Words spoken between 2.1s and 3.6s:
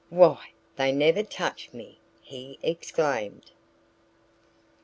he exclaimed.